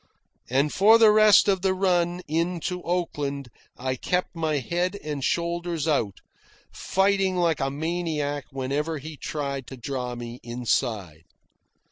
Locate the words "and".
0.49-0.73, 5.03-5.23